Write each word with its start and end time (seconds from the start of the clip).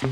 What's 0.00 0.10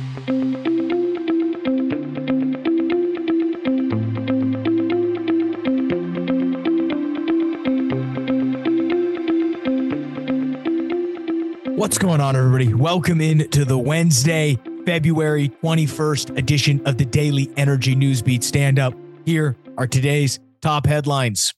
going 11.98 12.20
on, 12.20 12.34
everybody? 12.34 12.74
Welcome 12.74 13.20
in 13.20 13.48
to 13.50 13.64
the 13.64 13.78
Wednesday, 13.78 14.58
February 14.84 15.50
21st 15.62 16.36
edition 16.36 16.84
of 16.84 16.98
the 16.98 17.04
Daily 17.04 17.52
Energy 17.56 17.94
News 17.94 18.22
Beat 18.22 18.42
Stand 18.42 18.80
Up. 18.80 18.92
Here 19.24 19.56
are 19.78 19.86
today's 19.86 20.40
top 20.62 20.86
headlines. 20.86 21.54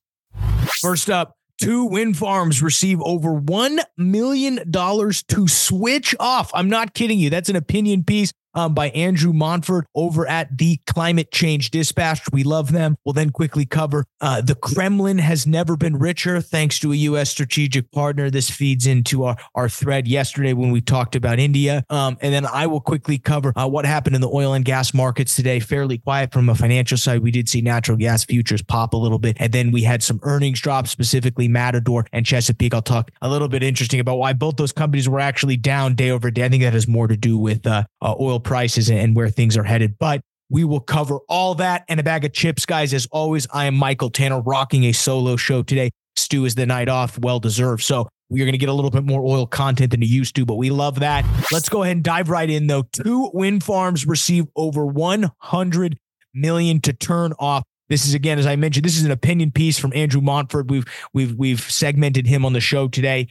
First 0.83 1.09
up, 1.09 1.38
two 1.59 1.85
wind 1.85 2.17
farms 2.17 2.63
receive 2.63 3.01
over 3.03 3.31
$1 3.41 3.79
million 3.97 4.73
to 4.73 5.49
switch 5.49 6.15
off. 6.19 6.51
I'm 6.55 6.69
not 6.71 6.95
kidding 6.95 7.19
you. 7.19 7.31
That's 7.31 7.49
an 7.49 7.57
opinion 7.57 8.05
piece 8.05 8.33
um, 8.55 8.75
by 8.75 8.91
Andrew 8.91 9.33
Montford 9.33 9.87
over 9.95 10.27
at 10.27 10.57
the 10.59 10.79
Climate 10.87 11.31
Change 11.31 11.71
Dispatch. 11.71 12.21
We 12.33 12.43
love 12.43 12.73
them. 12.73 12.97
We'll 13.05 13.13
then 13.13 13.31
quickly 13.31 13.67
cover 13.67 14.05
uh, 14.21 14.41
the 14.41 14.55
Kremlin 14.55 15.19
has 15.19 15.47
never 15.47 15.77
been 15.77 15.97
richer 15.99 16.41
thanks 16.41 16.79
to 16.81 16.93
a 16.93 16.97
U.S. 16.97 17.31
strategic 17.31 17.91
partner. 17.93 18.31
This 18.31 18.51
feeds 18.51 18.87
into 18.87 19.25
our, 19.25 19.37
our 19.55 19.69
thread 19.69 20.09
yesterday 20.09 20.53
when 20.53 20.71
we 20.71 20.81
talked 20.81 21.15
about 21.15 21.39
India. 21.39 21.85
Um, 21.89 22.19
and 22.21 22.35
then 22.35 22.47
I 22.47 22.67
will 22.67 22.81
quickly 22.81 23.19
cover 23.19 23.53
uh, 23.57 23.69
what 23.69 23.85
happened 23.87 24.17
in 24.17 24.21
the 24.21 24.29
oil 24.29 24.55
and 24.55 24.65
gas 24.65 24.93
markets 24.93 25.37
today. 25.37 25.61
Fairly 25.61 25.99
quiet 25.99 26.33
from 26.33 26.49
a 26.49 26.55
financial 26.55 26.99
side. 26.99 27.23
We 27.23 27.31
did 27.31 27.49
see 27.49 27.61
natural 27.61 27.97
gas 27.97 28.25
futures 28.25 28.63
pop 28.63 28.95
a 28.95 28.97
little 28.97 29.19
bit. 29.19 29.37
And 29.39 29.53
then 29.53 29.71
we 29.71 29.83
had 29.83 30.03
some 30.03 30.19
earnings 30.23 30.61
drops, 30.61 30.91
specifically 30.91 31.49
Matador 31.49 32.07
and 32.13 32.27
Chesapeake. 32.27 32.75
I'll 32.75 32.83
talk 32.83 33.11
a 33.23 33.29
little 33.29 33.49
bit 33.49 33.63
interesting 33.63 34.01
about 34.01 34.17
why 34.17 34.33
both 34.33 34.57
those 34.57 34.73
companies 34.73 35.09
were 35.09 35.21
actually 35.21 35.57
down 35.57 35.95
day 35.95 36.11
over 36.11 36.31
day. 36.31 36.45
I 36.45 36.49
think 36.49 36.63
that 36.63 36.73
has 36.73 36.89
more 36.89 37.07
to 37.07 37.17
do 37.17 37.39
with 37.39 37.67
uh, 37.67 37.85
uh 38.01 38.15
oil 38.19 38.41
prices 38.49 38.91
and 38.91 39.15
where 39.15 39.29
things 39.29 39.59
are 39.59 39.63
headed. 39.63 39.99
But 39.99 40.23
we 40.49 40.65
will 40.65 40.81
cover 40.81 41.19
all 41.29 41.55
that 41.57 41.85
and 41.87 42.01
a 42.01 42.03
bag 42.03 42.25
of 42.25 42.33
chips, 42.33 42.65
guys. 42.65 42.95
As 42.95 43.07
always, 43.13 43.47
I 43.53 43.67
am 43.67 43.77
Michael 43.77 44.09
Tanner 44.09 44.41
rocking 44.41 44.85
a 44.85 44.93
solo 44.93 45.37
show 45.37 45.63
today. 45.63 45.91
Stu 46.17 46.47
is 46.47 46.55
the 46.55 46.65
night 46.65 46.89
off, 46.89 47.19
well 47.19 47.41
deserved. 47.41 47.83
So 47.83 48.09
we're 48.31 48.47
going 48.47 48.53
to 48.53 48.59
get 48.59 48.71
a 48.71 48.73
little 48.73 48.91
bit 48.91 49.05
more 49.05 49.23
oil 49.23 49.47
content 49.47 49.91
than 49.91 50.01
you 50.01 50.09
used 50.09 50.35
to, 50.37 50.47
but 50.47 50.55
we 50.55 50.71
love 50.71 51.01
that. 51.01 51.27
Let's 51.53 51.69
go 51.69 51.83
ahead 51.83 51.97
and 51.97 52.05
dive 52.05 52.31
right 52.31 52.49
in, 52.49 52.69
though. 52.69 52.85
Two 52.91 53.31
wind 53.35 53.63
farms 53.63 54.07
receive 54.07 54.47
over 54.57 54.87
100 54.87 55.99
million 56.33 56.81
to 56.81 56.95
turn 56.95 57.35
off. 57.39 57.63
This 57.91 58.07
is 58.07 58.15
again, 58.15 58.39
as 58.39 58.47
I 58.47 58.57
mentioned, 58.57 58.87
this 58.87 58.97
is 58.97 59.05
an 59.05 59.11
opinion 59.11 59.53
piece 59.53 59.79
from 59.79 59.93
Andrew 59.95 60.23
Montford. 60.23 60.71
We've 60.71 60.85
we've 61.13 61.35
we've 61.35 61.61
segmented 61.61 62.27
him 62.27 62.45
on 62.45 62.55
the 62.55 62.61
show 62.61 62.89
today. 62.89 63.29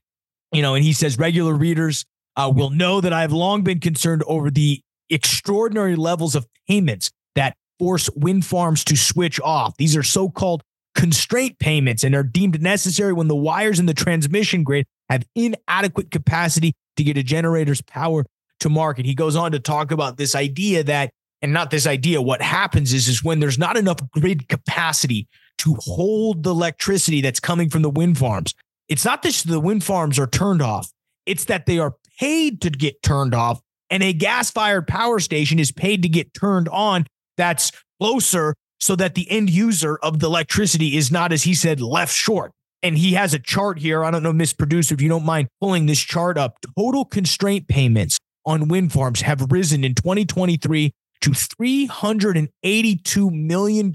You 0.52 0.62
know, 0.62 0.76
and 0.76 0.84
he 0.84 0.94
says 0.94 1.18
regular 1.18 1.54
readers 1.54 2.06
uh, 2.36 2.52
will 2.56 2.70
know 2.70 3.02
that 3.02 3.14
I've 3.14 3.34
long 3.34 3.64
been 3.64 3.80
concerned 3.80 4.24
over 4.28 4.50
the 4.50 4.82
extraordinary 5.10 5.96
levels 5.96 6.36
of 6.36 6.48
payments 6.68 7.12
that 7.36 7.56
force 7.80 8.10
wind 8.16 8.46
farms 8.46 8.84
to 8.86 8.96
switch 8.96 9.40
off. 9.42 9.78
These 9.78 9.96
are 9.96 10.04
so 10.04 10.30
called 10.30 10.64
constraint 10.96 11.60
payments 11.60 12.04
and 12.04 12.16
are 12.16 12.24
deemed 12.24 12.62
necessary 12.62 13.14
when 13.14 13.28
the 13.28 13.36
wires 13.36 13.80
in 13.80 13.86
the 13.86 13.94
transmission 13.94 14.64
grid 14.64 14.86
have 15.10 15.24
inadequate 15.36 16.12
capacity 16.12 16.74
to 16.98 17.04
get 17.04 17.18
a 17.18 17.24
generator's 17.24 17.82
power 17.82 18.26
to 18.60 18.70
market. 18.70 19.06
He 19.06 19.14
goes 19.14 19.36
on 19.36 19.52
to 19.52 19.60
talk 19.60 19.92
about 19.92 20.18
this 20.18 20.34
idea 20.34 20.84
that, 20.84 21.12
and 21.44 21.54
not 21.54 21.70
this 21.70 21.86
idea, 21.86 22.20
what 22.22 22.42
happens 22.42 22.94
is, 22.94 23.08
is 23.08 23.24
when 23.24 23.40
there's 23.40 23.60
not 23.60 23.78
enough 23.78 24.00
grid 24.10 24.50
capacity 24.50 25.28
to 25.60 25.76
hold 25.80 26.42
the 26.42 26.50
electricity 26.50 27.22
that's 27.22 27.40
coming 27.40 27.70
from 27.70 27.84
the 27.84 27.90
wind 27.92 28.18
farms. 28.18 28.56
It's 28.90 29.06
not 29.06 29.22
that 29.22 29.44
the 29.46 29.60
wind 29.60 29.84
farms 29.84 30.18
are 30.18 30.28
turned 30.28 30.64
off, 30.64 30.92
it's 31.28 31.46
that 31.46 31.68
they 31.68 31.78
are 31.78 31.94
paid 32.20 32.62
to 32.62 32.72
get 32.72 33.04
turned 33.04 33.36
off 33.36 33.62
and 33.90 34.04
a 34.04 34.14
gas 34.14 34.52
fired 34.52 34.88
power 34.88 35.20
station 35.20 35.60
is 35.60 35.72
paid 35.72 36.04
to 36.04 36.10
get 36.10 36.34
turned 36.34 36.70
on 36.70 37.06
that's 37.38 37.72
closer 38.00 38.54
so 38.80 38.96
that 38.96 39.16
the 39.16 39.30
end 39.30 39.50
user 39.50 39.98
of 39.98 40.20
the 40.20 40.28
electricity 40.28 40.98
is 40.98 41.12
not, 41.12 41.32
as 41.32 41.44
he 41.44 41.54
said, 41.54 41.82
left 41.82 42.14
short. 42.14 42.52
And 42.84 42.98
he 42.98 43.14
has 43.14 43.34
a 43.34 43.40
chart 43.40 43.80
here. 43.80 44.04
I 44.04 44.12
don't 44.12 44.22
know, 44.22 44.34
Miss 44.34 44.54
Producer, 44.54 44.94
if 44.94 45.02
you 45.02 45.10
don't 45.10 45.26
mind 45.26 45.48
pulling 45.60 45.88
this 45.88 46.00
chart 46.00 46.38
up. 46.38 46.58
Total 46.78 47.06
constraint 47.06 47.68
payments 47.68 48.20
on 48.46 48.68
wind 48.68 48.94
farms 48.94 49.22
have 49.22 49.52
risen 49.52 49.84
in 49.84 49.96
2023 49.96 50.92
to 51.22 51.32
$382 51.32 53.32
million 53.32 53.92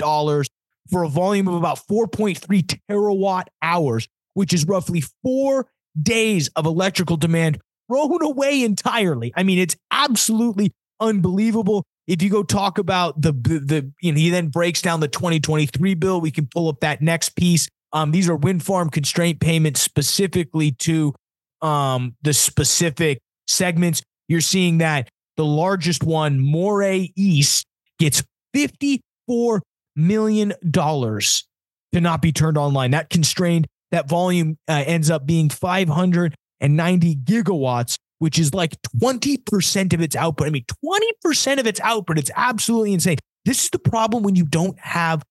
for 0.90 1.04
a 1.04 1.08
volume 1.08 1.48
of 1.48 1.54
about 1.54 1.78
4.3 1.88 2.80
terawatt 2.90 3.44
hours, 3.62 4.08
which 4.34 4.52
is 4.52 4.66
roughly 4.66 5.04
four 5.22 5.68
days 6.00 6.48
of 6.56 6.66
electrical 6.66 7.16
demand 7.16 7.60
thrown 7.92 8.22
away 8.22 8.62
entirely. 8.62 9.32
I 9.36 9.42
mean, 9.42 9.58
it's 9.58 9.76
absolutely 9.90 10.72
unbelievable. 11.00 11.84
If 12.06 12.22
you 12.22 12.30
go 12.30 12.42
talk 12.42 12.78
about 12.78 13.20
the 13.20 13.32
the 13.32 13.92
you 14.00 14.12
know, 14.12 14.18
he 14.18 14.30
then 14.30 14.48
breaks 14.48 14.82
down 14.82 15.00
the 15.00 15.08
2023 15.08 15.94
bill. 15.94 16.20
We 16.20 16.30
can 16.30 16.46
pull 16.46 16.68
up 16.68 16.80
that 16.80 17.00
next 17.00 17.30
piece. 17.30 17.68
Um, 17.92 18.10
these 18.10 18.28
are 18.28 18.36
wind 18.36 18.62
farm 18.64 18.90
constraint 18.90 19.40
payments 19.40 19.80
specifically 19.80 20.72
to 20.80 21.14
um 21.60 22.16
the 22.22 22.32
specific 22.32 23.18
segments. 23.46 24.02
You're 24.28 24.40
seeing 24.40 24.78
that 24.78 25.08
the 25.36 25.44
largest 25.44 26.02
one, 26.02 26.40
Moray 26.40 27.10
East, 27.16 27.66
gets 27.98 28.22
54 28.54 29.62
million 29.94 30.54
dollars 30.68 31.44
to 31.92 32.00
not 32.00 32.22
be 32.22 32.32
turned 32.32 32.58
online. 32.58 32.92
That 32.92 33.10
constrained 33.10 33.66
that 33.92 34.08
volume 34.08 34.56
uh, 34.68 34.82
ends 34.86 35.10
up 35.10 35.26
being 35.26 35.50
500 35.50 36.34
and 36.62 36.76
90 36.76 37.16
gigawatts, 37.16 37.98
which 38.20 38.38
is 38.38 38.54
like 38.54 38.80
20% 38.96 39.92
of 39.92 40.00
its 40.00 40.16
output. 40.16 40.46
I 40.46 40.50
mean, 40.50 40.64
20% 40.82 41.58
of 41.58 41.66
its 41.66 41.80
output. 41.80 42.18
It's 42.18 42.30
absolutely 42.34 42.94
insane. 42.94 43.18
This 43.44 43.64
is 43.64 43.70
the 43.70 43.78
problem 43.78 44.22
when 44.22 44.36
you 44.36 44.46
don't 44.46 44.78
have 44.78 45.22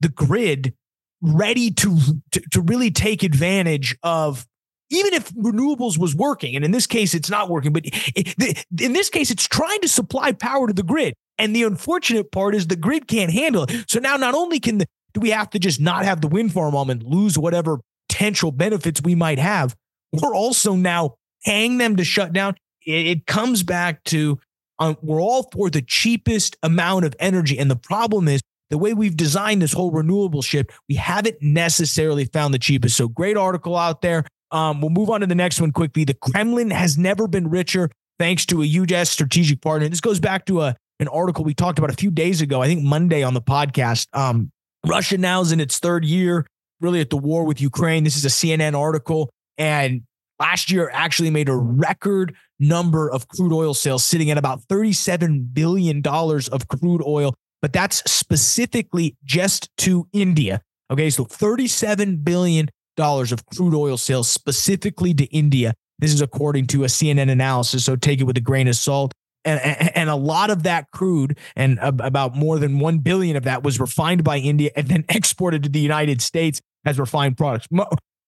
the 0.00 0.08
grid 0.08 0.72
ready 1.20 1.72
to, 1.72 1.98
to, 2.30 2.40
to 2.52 2.60
really 2.60 2.92
take 2.92 3.24
advantage 3.24 3.96
of 4.04 4.46
even 4.90 5.12
if 5.12 5.30
renewables 5.32 5.98
was 5.98 6.14
working, 6.14 6.56
and 6.56 6.64
in 6.64 6.70
this 6.70 6.86
case, 6.86 7.12
it's 7.12 7.28
not 7.28 7.50
working, 7.50 7.74
but 7.74 7.84
in 7.84 8.94
this 8.94 9.10
case, 9.10 9.30
it's 9.30 9.46
trying 9.46 9.80
to 9.82 9.88
supply 9.88 10.32
power 10.32 10.66
to 10.66 10.72
the 10.72 10.82
grid. 10.82 11.12
And 11.36 11.54
the 11.54 11.64
unfortunate 11.64 12.32
part 12.32 12.54
is 12.54 12.66
the 12.66 12.76
grid 12.76 13.06
can't 13.06 13.30
handle 13.30 13.64
it. 13.64 13.84
So 13.86 14.00
now 14.00 14.16
not 14.16 14.34
only 14.34 14.60
can 14.60 14.78
the, 14.78 14.86
do 15.12 15.20
we 15.20 15.30
have 15.30 15.50
to 15.50 15.58
just 15.58 15.78
not 15.78 16.04
have 16.04 16.22
the 16.22 16.28
wind 16.28 16.54
farm 16.54 16.74
and 16.88 17.02
lose 17.02 17.38
whatever 17.38 17.80
potential 18.08 18.50
benefits 18.50 19.02
we 19.02 19.14
might 19.14 19.38
have, 19.38 19.76
we're 20.12 20.34
also 20.34 20.74
now 20.74 21.14
paying 21.44 21.78
them 21.78 21.96
to 21.96 22.04
shut 22.04 22.32
down. 22.32 22.56
It, 22.86 23.06
it 23.06 23.26
comes 23.26 23.62
back 23.62 24.04
to 24.04 24.38
um, 24.78 24.96
we're 25.02 25.20
all 25.20 25.48
for 25.52 25.70
the 25.70 25.82
cheapest 25.82 26.56
amount 26.62 27.04
of 27.04 27.14
energy. 27.18 27.58
And 27.58 27.70
the 27.70 27.76
problem 27.76 28.28
is 28.28 28.40
the 28.70 28.78
way 28.78 28.94
we've 28.94 29.16
designed 29.16 29.62
this 29.62 29.72
whole 29.72 29.90
renewable 29.90 30.42
shift, 30.42 30.70
we 30.88 30.94
haven't 30.94 31.36
necessarily 31.40 32.26
found 32.26 32.54
the 32.54 32.58
cheapest. 32.58 32.96
So 32.96 33.08
great 33.08 33.36
article 33.36 33.76
out 33.76 34.02
there. 34.02 34.24
Um, 34.50 34.80
we'll 34.80 34.90
move 34.90 35.10
on 35.10 35.20
to 35.20 35.26
the 35.26 35.34
next 35.34 35.60
one 35.60 35.72
quickly. 35.72 36.04
The 36.04 36.14
Kremlin 36.14 36.70
has 36.70 36.96
never 36.96 37.26
been 37.26 37.50
richer 37.50 37.90
thanks 38.18 38.46
to 38.46 38.62
a 38.62 38.66
U.S. 38.66 39.10
strategic 39.10 39.60
partner. 39.60 39.84
And 39.84 39.92
This 39.92 40.00
goes 40.00 40.20
back 40.20 40.46
to 40.46 40.62
a 40.62 40.76
an 41.00 41.08
article 41.08 41.44
we 41.44 41.54
talked 41.54 41.78
about 41.78 41.90
a 41.90 41.96
few 41.96 42.10
days 42.10 42.40
ago, 42.40 42.60
I 42.60 42.66
think 42.66 42.82
Monday 42.82 43.22
on 43.22 43.34
the 43.34 43.40
podcast. 43.40 44.06
Um, 44.12 44.50
Russia 44.84 45.16
now 45.16 45.40
is 45.40 45.52
in 45.52 45.60
its 45.60 45.78
third 45.78 46.04
year, 46.04 46.44
really 46.80 47.00
at 47.00 47.10
the 47.10 47.16
war 47.16 47.44
with 47.44 47.60
Ukraine. 47.60 48.02
This 48.02 48.16
is 48.16 48.24
a 48.24 48.28
CNN 48.28 48.76
article. 48.76 49.30
And 49.58 50.02
last 50.40 50.70
year 50.70 50.90
actually 50.92 51.30
made 51.30 51.48
a 51.48 51.56
record 51.56 52.34
number 52.60 53.10
of 53.10 53.28
crude 53.28 53.52
oil 53.52 53.74
sales, 53.74 54.04
sitting 54.04 54.30
at 54.30 54.38
about 54.38 54.60
$37 54.68 55.52
billion 55.52 56.02
of 56.06 56.68
crude 56.68 57.02
oil. 57.04 57.34
But 57.60 57.72
that's 57.72 58.08
specifically 58.10 59.16
just 59.24 59.68
to 59.78 60.08
India. 60.12 60.62
Okay, 60.90 61.10
so 61.10 61.24
$37 61.24 62.24
billion 62.24 62.68
of 62.98 63.46
crude 63.46 63.74
oil 63.74 63.96
sales 63.96 64.28
specifically 64.28 65.12
to 65.14 65.24
India. 65.26 65.74
This 65.98 66.12
is 66.12 66.20
according 66.20 66.68
to 66.68 66.84
a 66.84 66.86
CNN 66.86 67.30
analysis, 67.30 67.84
so 67.84 67.96
take 67.96 68.20
it 68.20 68.24
with 68.24 68.36
a 68.36 68.40
grain 68.40 68.68
of 68.68 68.76
salt. 68.76 69.12
And, 69.44 69.60
and, 69.94 70.10
a 70.10 70.16
lot 70.16 70.50
of 70.50 70.64
that 70.64 70.90
crude, 70.92 71.38
and 71.56 71.78
about 71.80 72.34
more 72.34 72.58
than 72.58 72.80
1 72.80 72.98
billion 72.98 73.36
of 73.36 73.44
that, 73.44 73.62
was 73.62 73.80
refined 73.80 74.22
by 74.22 74.38
India 74.38 74.70
and 74.76 74.88
then 74.88 75.04
exported 75.08 75.62
to 75.62 75.68
the 75.68 75.78
United 75.78 76.20
States 76.20 76.60
as 76.84 76.98
refined 76.98 77.36
products 77.36 77.66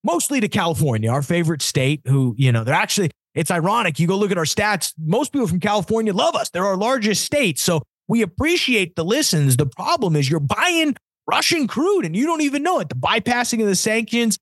mostly 0.05 0.41
to 0.41 0.49
California, 0.49 1.11
our 1.11 1.23
favorite 1.23 1.63
state, 1.63 2.01
who, 2.07 2.35
you 2.37 2.53
know, 2.53 2.65
they're 2.65 2.75
actually, 2.75 3.11
it's 3.35 3.51
ironic. 3.51 3.99
You 3.99 4.07
go 4.07 4.17
look 4.17 4.31
at 4.31 4.39
our 4.39 4.45
stats. 4.45 4.93
Most 4.99 5.33
people 5.33 5.47
from 5.47 5.61
California 5.61 6.13
love 6.13 6.35
us. 6.35 6.51
They're 6.51 6.67
our 6.67 6.77
largest 6.77 7.25
state. 7.25 7.59
So 7.59 7.83
we 8.09 8.23
appreciate 8.23 8.97
the 8.97 9.05
listens. 9.05 9.57
The 9.57 9.67
problem 9.67 10.17
is 10.17 10.29
you're 10.29 10.41
buying 10.41 10.97
Russian 11.29 11.69
crude 11.69 12.05
and 12.05 12.17
you 12.17 12.27
don't 12.27 12.43
even 12.43 12.63
know 12.63 12.81
it. 12.81 12.89
The 12.89 12.97
bypassing 12.97 13.61
of 13.61 13.69
the 13.69 13.77
sanctions. 13.77 14.39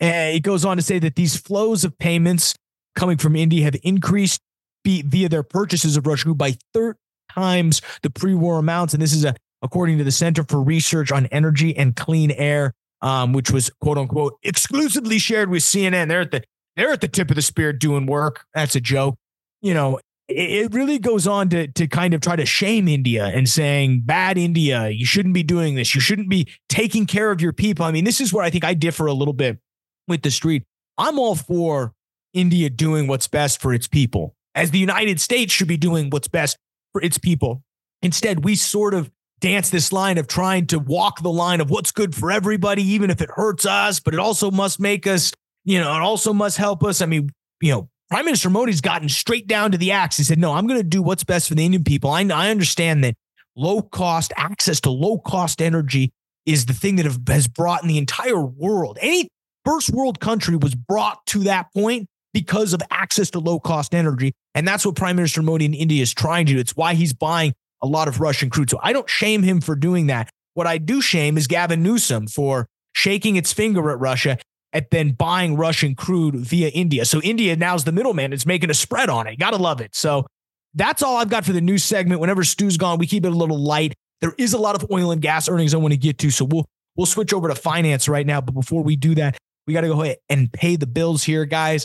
Uh, 0.00 0.30
it 0.34 0.40
goes 0.40 0.64
on 0.64 0.76
to 0.76 0.82
say 0.82 1.00
that 1.00 1.16
these 1.16 1.36
flows 1.36 1.82
of 1.82 1.98
payments 1.98 2.54
coming 2.94 3.18
from 3.18 3.34
India 3.34 3.64
have 3.64 3.74
increased 3.82 4.40
via 4.84 5.28
their 5.28 5.42
purchases 5.42 5.96
of 5.96 6.06
Russian 6.06 6.28
crude 6.28 6.38
by 6.38 6.56
30 6.72 6.98
times 7.32 7.82
the 8.02 8.10
pre-war 8.10 8.58
amounts. 8.58 8.94
And 8.94 9.02
this 9.02 9.12
is 9.12 9.24
a, 9.24 9.34
according 9.62 9.98
to 9.98 10.04
the 10.04 10.10
Center 10.10 10.44
for 10.44 10.62
Research 10.62 11.12
on 11.12 11.26
Energy 11.26 11.76
and 11.76 11.94
Clean 11.94 12.30
Air 12.30 12.72
um, 13.02 13.32
which 13.32 13.50
was 13.50 13.70
quote 13.80 13.98
unquote 13.98 14.38
exclusively 14.42 15.18
shared 15.18 15.50
with 15.50 15.62
CNN. 15.62 16.08
They're 16.08 16.20
at 16.20 16.30
the 16.30 16.42
they're 16.76 16.92
at 16.92 17.00
the 17.00 17.08
tip 17.08 17.30
of 17.30 17.36
the 17.36 17.42
spear 17.42 17.72
doing 17.72 18.06
work. 18.06 18.44
That's 18.54 18.76
a 18.76 18.80
joke. 18.80 19.16
You 19.62 19.74
know, 19.74 19.98
it 20.28 20.72
really 20.74 20.98
goes 20.98 21.26
on 21.26 21.48
to 21.50 21.68
to 21.68 21.86
kind 21.86 22.14
of 22.14 22.20
try 22.20 22.36
to 22.36 22.46
shame 22.46 22.86
India 22.86 23.26
and 23.26 23.48
saying 23.48 24.02
bad 24.04 24.36
India, 24.36 24.88
you 24.88 25.06
shouldn't 25.06 25.34
be 25.34 25.42
doing 25.42 25.74
this. 25.74 25.94
You 25.94 26.00
shouldn't 26.00 26.28
be 26.28 26.48
taking 26.68 27.06
care 27.06 27.30
of 27.30 27.40
your 27.40 27.52
people. 27.52 27.84
I 27.84 27.90
mean, 27.90 28.04
this 28.04 28.20
is 28.20 28.32
where 28.32 28.44
I 28.44 28.50
think 28.50 28.64
I 28.64 28.74
differ 28.74 29.06
a 29.06 29.14
little 29.14 29.34
bit 29.34 29.58
with 30.06 30.22
the 30.22 30.30
street. 30.30 30.64
I'm 30.98 31.18
all 31.18 31.34
for 31.34 31.94
India 32.34 32.68
doing 32.68 33.06
what's 33.06 33.26
best 33.26 33.60
for 33.60 33.72
its 33.72 33.86
people, 33.88 34.34
as 34.54 34.70
the 34.70 34.78
United 34.78 35.20
States 35.20 35.52
should 35.52 35.68
be 35.68 35.76
doing 35.76 36.10
what's 36.10 36.28
best 36.28 36.58
for 36.92 37.02
its 37.02 37.16
people. 37.16 37.62
Instead, 38.02 38.44
we 38.44 38.54
sort 38.54 38.94
of 38.94 39.10
dance 39.40 39.70
this 39.70 39.92
line 39.92 40.18
of 40.18 40.26
trying 40.26 40.66
to 40.66 40.78
walk 40.78 41.22
the 41.22 41.30
line 41.30 41.60
of 41.60 41.70
what's 41.70 41.92
good 41.92 42.14
for 42.14 42.30
everybody, 42.30 42.82
even 42.82 43.10
if 43.10 43.20
it 43.20 43.30
hurts 43.30 43.66
us, 43.66 44.00
but 44.00 44.14
it 44.14 44.20
also 44.20 44.50
must 44.50 44.80
make 44.80 45.06
us, 45.06 45.32
you 45.64 45.78
know, 45.78 45.94
it 45.94 46.00
also 46.00 46.32
must 46.32 46.56
help 46.56 46.82
us. 46.84 47.00
I 47.00 47.06
mean, 47.06 47.30
you 47.60 47.72
know, 47.72 47.88
Prime 48.10 48.24
Minister 48.24 48.50
Modi's 48.50 48.80
gotten 48.80 49.08
straight 49.08 49.46
down 49.46 49.72
to 49.72 49.78
the 49.78 49.92
axe. 49.92 50.16
He 50.16 50.22
said, 50.22 50.38
no, 50.38 50.52
I'm 50.52 50.66
going 50.66 50.80
to 50.80 50.86
do 50.86 51.02
what's 51.02 51.24
best 51.24 51.48
for 51.48 51.54
the 51.54 51.64
Indian 51.64 51.84
people. 51.84 52.10
I, 52.10 52.22
I 52.22 52.50
understand 52.50 53.04
that 53.04 53.14
low 53.54 53.82
cost 53.82 54.32
access 54.36 54.80
to 54.82 54.90
low 54.90 55.18
cost 55.18 55.60
energy 55.60 56.10
is 56.46 56.66
the 56.66 56.72
thing 56.72 56.96
that 56.96 57.04
have, 57.04 57.20
has 57.28 57.46
brought 57.46 57.82
in 57.82 57.88
the 57.88 57.98
entire 57.98 58.40
world. 58.40 58.98
Any 59.02 59.28
first 59.64 59.90
world 59.90 60.20
country 60.20 60.56
was 60.56 60.74
brought 60.74 61.24
to 61.26 61.40
that 61.40 61.66
point 61.74 62.08
because 62.32 62.72
of 62.72 62.80
access 62.90 63.30
to 63.30 63.38
low 63.38 63.60
cost 63.60 63.94
energy. 63.94 64.32
And 64.54 64.66
that's 64.66 64.86
what 64.86 64.96
Prime 64.96 65.16
Minister 65.16 65.42
Modi 65.42 65.66
in 65.66 65.74
India 65.74 66.02
is 66.02 66.14
trying 66.14 66.46
to 66.46 66.54
do. 66.54 66.58
It's 66.58 66.76
why 66.76 66.94
he's 66.94 67.12
buying 67.12 67.52
a 67.82 67.86
lot 67.86 68.08
of 68.08 68.20
Russian 68.20 68.50
crude. 68.50 68.70
So 68.70 68.78
I 68.82 68.92
don't 68.92 69.08
shame 69.08 69.42
him 69.42 69.60
for 69.60 69.76
doing 69.76 70.06
that. 70.08 70.30
What 70.54 70.66
I 70.66 70.78
do 70.78 71.00
shame 71.00 71.38
is 71.38 71.46
Gavin 71.46 71.82
Newsom 71.82 72.26
for 72.26 72.66
shaking 72.94 73.36
its 73.36 73.52
finger 73.52 73.90
at 73.90 73.98
Russia 74.00 74.38
and 74.72 74.86
then 74.90 75.12
buying 75.12 75.56
Russian 75.56 75.94
crude 75.94 76.34
via 76.34 76.68
India. 76.68 77.04
So 77.04 77.20
India 77.22 77.56
now's 77.56 77.84
the 77.84 77.92
middleman. 77.92 78.32
It's 78.32 78.46
making 78.46 78.70
a 78.70 78.74
spread 78.74 79.08
on 79.08 79.26
it. 79.26 79.38
Gotta 79.38 79.56
love 79.56 79.80
it. 79.80 79.94
So 79.94 80.26
that's 80.74 81.02
all 81.02 81.16
I've 81.16 81.30
got 81.30 81.44
for 81.44 81.52
the 81.52 81.60
news 81.60 81.84
segment. 81.84 82.20
Whenever 82.20 82.44
Stu's 82.44 82.76
gone, 82.76 82.98
we 82.98 83.06
keep 83.06 83.24
it 83.24 83.32
a 83.32 83.36
little 83.36 83.58
light. 83.58 83.94
There 84.20 84.34
is 84.36 84.52
a 84.52 84.58
lot 84.58 84.74
of 84.74 84.90
oil 84.90 85.12
and 85.12 85.22
gas 85.22 85.48
earnings 85.48 85.74
I 85.74 85.78
want 85.78 85.92
to 85.92 85.98
get 85.98 86.18
to. 86.18 86.30
So 86.30 86.44
we'll 86.44 86.66
we'll 86.96 87.06
switch 87.06 87.32
over 87.32 87.48
to 87.48 87.54
finance 87.54 88.08
right 88.08 88.26
now. 88.26 88.40
But 88.40 88.52
before 88.52 88.82
we 88.82 88.96
do 88.96 89.14
that, 89.14 89.38
we 89.66 89.74
got 89.74 89.82
to 89.82 89.88
go 89.88 90.02
ahead 90.02 90.18
and 90.28 90.52
pay 90.52 90.76
the 90.76 90.86
bills 90.86 91.24
here, 91.24 91.44
guys. 91.44 91.84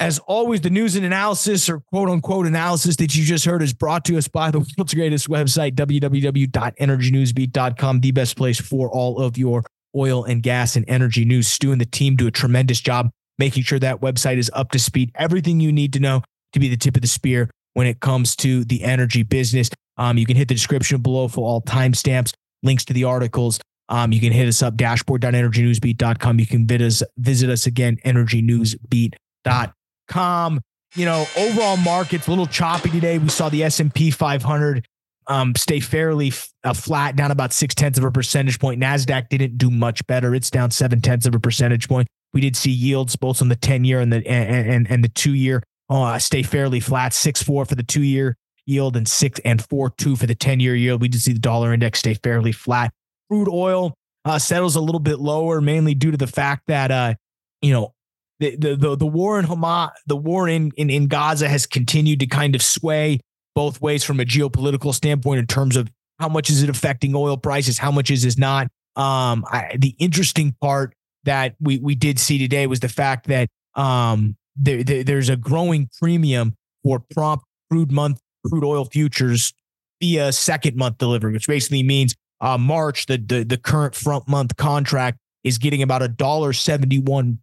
As 0.00 0.20
always, 0.20 0.60
the 0.60 0.70
news 0.70 0.94
and 0.94 1.04
analysis 1.04 1.68
or 1.68 1.80
quote 1.92 2.08
unquote 2.08 2.46
analysis 2.46 2.94
that 2.96 3.16
you 3.16 3.24
just 3.24 3.44
heard 3.44 3.62
is 3.62 3.72
brought 3.72 4.04
to 4.04 4.16
us 4.16 4.28
by 4.28 4.52
the 4.52 4.60
world's 4.60 4.94
greatest 4.94 5.28
website, 5.28 5.74
www.energynewsbeat.com, 5.74 8.00
the 8.00 8.12
best 8.12 8.36
place 8.36 8.60
for 8.60 8.88
all 8.90 9.18
of 9.18 9.36
your 9.36 9.64
oil 9.96 10.22
and 10.24 10.42
gas 10.42 10.76
and 10.76 10.84
energy 10.88 11.24
news. 11.24 11.48
Stu 11.48 11.72
and 11.72 11.80
the 11.80 11.86
team 11.86 12.14
do 12.14 12.28
a 12.28 12.30
tremendous 12.30 12.80
job 12.80 13.10
making 13.38 13.64
sure 13.64 13.78
that 13.78 14.00
website 14.00 14.36
is 14.36 14.50
up 14.54 14.70
to 14.72 14.78
speed. 14.78 15.10
Everything 15.16 15.60
you 15.60 15.72
need 15.72 15.94
to 15.94 16.00
know 16.00 16.22
to 16.52 16.60
be 16.60 16.68
the 16.68 16.76
tip 16.76 16.96
of 16.96 17.02
the 17.02 17.08
spear 17.08 17.50
when 17.74 17.86
it 17.86 18.00
comes 18.00 18.34
to 18.36 18.64
the 18.64 18.84
energy 18.84 19.22
business. 19.22 19.70
Um, 19.96 20.18
you 20.18 20.26
can 20.26 20.36
hit 20.36 20.48
the 20.48 20.54
description 20.54 21.00
below 21.00 21.28
for 21.28 21.48
all 21.48 21.62
timestamps, 21.62 22.34
links 22.62 22.84
to 22.86 22.92
the 22.92 23.04
articles. 23.04 23.60
Um, 23.88 24.12
you 24.12 24.20
can 24.20 24.32
hit 24.32 24.46
us 24.46 24.62
up, 24.62 24.76
dashboard.energynewsbeat.com. 24.76 26.38
You 26.38 26.46
can 26.46 26.66
visit 26.66 26.86
us, 26.86 27.02
visit 27.16 27.48
us 27.50 27.66
again, 27.66 27.96
energynewsbeat.com. 28.04 29.72
You 30.14 31.04
know, 31.04 31.26
overall 31.36 31.76
market's 31.76 32.26
a 32.26 32.30
little 32.30 32.46
choppy 32.46 32.90
today. 32.90 33.18
We 33.18 33.28
saw 33.28 33.50
the 33.50 33.62
S&P 33.64 34.10
500 34.10 34.86
um, 35.28 35.54
stay 35.54 35.80
fairly 35.80 36.28
f- 36.28 36.50
uh, 36.64 36.72
flat, 36.72 37.14
down 37.14 37.30
about 37.30 37.52
six 37.52 37.74
tenths 37.74 37.98
of 37.98 38.04
a 38.04 38.10
percentage 38.10 38.58
point. 38.58 38.80
Nasdaq 38.80 39.28
didn't 39.28 39.58
do 39.58 39.70
much 39.70 40.04
better; 40.06 40.34
it's 40.34 40.50
down 40.50 40.70
seven 40.70 41.00
tenths 41.00 41.26
of 41.26 41.34
a 41.34 41.38
percentage 41.38 41.88
point. 41.88 42.08
We 42.32 42.40
did 42.40 42.56
see 42.56 42.70
yields 42.70 43.14
both 43.16 43.42
on 43.42 43.48
the 43.48 43.56
ten 43.56 43.84
year 43.84 44.00
and 44.00 44.12
the 44.12 44.26
and 44.26 44.68
and, 44.68 44.90
and 44.90 45.04
the 45.04 45.08
two 45.08 45.34
year 45.34 45.62
uh, 45.90 46.18
stay 46.18 46.42
fairly 46.42 46.80
flat, 46.80 47.12
six 47.12 47.42
four 47.42 47.66
for 47.66 47.74
the 47.74 47.82
two 47.82 48.02
year 48.02 48.36
yield 48.66 48.96
and 48.96 49.06
six 49.06 49.40
and 49.44 49.64
four 49.68 49.90
two 49.90 50.16
for 50.16 50.26
the 50.26 50.34
ten 50.34 50.60
year 50.60 50.74
yield. 50.74 51.00
We 51.02 51.08
did 51.08 51.20
see 51.20 51.34
the 51.34 51.38
dollar 51.38 51.72
index 51.72 51.98
stay 51.98 52.14
fairly 52.14 52.52
flat. 52.52 52.90
Crude 53.30 53.48
oil 53.48 53.94
uh, 54.24 54.38
settles 54.38 54.76
a 54.76 54.80
little 54.80 55.00
bit 55.00 55.18
lower, 55.18 55.60
mainly 55.60 55.94
due 55.94 56.10
to 56.10 56.16
the 56.16 56.26
fact 56.26 56.62
that 56.68 56.90
uh, 56.90 57.14
you 57.60 57.72
know 57.72 57.92
the, 58.40 58.76
the 58.76 58.96
the 58.96 59.06
war 59.06 59.38
in 59.38 59.46
Hamas, 59.46 59.90
the 60.06 60.16
war 60.16 60.48
in, 60.48 60.72
in 60.76 60.90
in 60.90 61.06
Gaza 61.08 61.48
has 61.48 61.66
continued 61.66 62.20
to 62.20 62.26
kind 62.26 62.54
of 62.54 62.62
sway 62.62 63.20
both 63.54 63.80
ways 63.80 64.04
from 64.04 64.20
a 64.20 64.24
geopolitical 64.24 64.94
standpoint 64.94 65.40
in 65.40 65.46
terms 65.46 65.76
of 65.76 65.90
how 66.20 66.28
much 66.28 66.50
is 66.50 66.62
it 66.62 66.70
affecting 66.70 67.14
oil 67.14 67.36
prices, 67.36 67.78
how 67.78 67.90
much 67.90 68.10
is 68.10 68.24
it 68.24 68.38
not. 68.38 68.68
Um, 68.96 69.44
I, 69.50 69.76
the 69.78 69.94
interesting 69.98 70.54
part 70.60 70.94
that 71.24 71.54
we 71.60 71.78
we 71.78 71.94
did 71.94 72.18
see 72.18 72.38
today 72.38 72.66
was 72.66 72.80
the 72.80 72.88
fact 72.88 73.26
that 73.26 73.48
um, 73.74 74.36
there, 74.56 74.82
there, 74.82 75.04
there's 75.04 75.28
a 75.28 75.36
growing 75.36 75.88
premium 76.00 76.54
for 76.82 77.00
prompt 77.00 77.44
crude 77.70 77.92
month 77.92 78.20
crude 78.46 78.64
oil 78.64 78.84
futures 78.84 79.52
via 80.00 80.32
second 80.32 80.76
month 80.76 80.98
delivery, 80.98 81.32
which 81.32 81.48
basically 81.48 81.82
means 81.82 82.14
uh, 82.40 82.58
March, 82.58 83.06
the, 83.06 83.18
the 83.18 83.44
the 83.44 83.56
current 83.56 83.94
front 83.94 84.28
month 84.28 84.56
contract 84.56 85.18
is 85.44 85.58
getting 85.58 85.82
about 85.82 86.02
a 86.02 86.08
dollar 86.08 86.52
seventy 86.52 86.98
one 86.98 87.40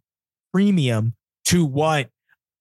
premium 0.52 1.14
to 1.46 1.64
what 1.64 2.10